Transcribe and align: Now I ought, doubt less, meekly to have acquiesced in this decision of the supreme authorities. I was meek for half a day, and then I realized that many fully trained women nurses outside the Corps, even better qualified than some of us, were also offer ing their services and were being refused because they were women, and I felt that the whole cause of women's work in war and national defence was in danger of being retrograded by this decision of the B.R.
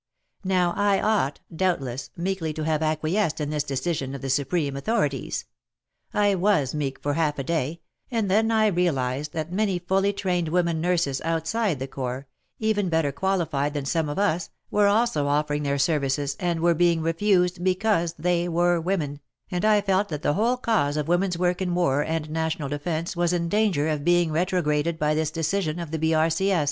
Now 0.43 0.73
I 0.75 0.99
ought, 0.99 1.41
doubt 1.55 1.79
less, 1.79 2.09
meekly 2.17 2.53
to 2.53 2.63
have 2.63 2.81
acquiesced 2.81 3.39
in 3.39 3.51
this 3.51 3.61
decision 3.63 4.15
of 4.15 4.23
the 4.23 4.31
supreme 4.31 4.75
authorities. 4.75 5.45
I 6.11 6.33
was 6.33 6.73
meek 6.73 6.99
for 6.99 7.13
half 7.13 7.37
a 7.37 7.43
day, 7.43 7.81
and 8.09 8.25
then 8.27 8.49
I 8.49 8.65
realized 8.65 9.31
that 9.33 9.51
many 9.51 9.77
fully 9.77 10.11
trained 10.11 10.47
women 10.49 10.81
nurses 10.81 11.21
outside 11.23 11.77
the 11.77 11.85
Corps, 11.87 12.25
even 12.57 12.89
better 12.89 13.11
qualified 13.11 13.75
than 13.75 13.85
some 13.85 14.09
of 14.09 14.17
us, 14.17 14.49
were 14.71 14.87
also 14.87 15.27
offer 15.27 15.53
ing 15.53 15.61
their 15.61 15.77
services 15.77 16.35
and 16.39 16.61
were 16.61 16.73
being 16.73 17.01
refused 17.03 17.63
because 17.63 18.13
they 18.13 18.49
were 18.49 18.81
women, 18.81 19.19
and 19.51 19.63
I 19.63 19.81
felt 19.81 20.09
that 20.09 20.23
the 20.23 20.33
whole 20.33 20.57
cause 20.57 20.97
of 20.97 21.07
women's 21.07 21.37
work 21.37 21.61
in 21.61 21.75
war 21.75 22.03
and 22.03 22.27
national 22.31 22.69
defence 22.69 23.15
was 23.15 23.33
in 23.33 23.49
danger 23.49 23.87
of 23.87 24.03
being 24.03 24.31
retrograded 24.31 24.97
by 24.97 25.13
this 25.13 25.29
decision 25.29 25.77
of 25.77 25.91
the 25.91 25.99
B.R. 25.99 26.31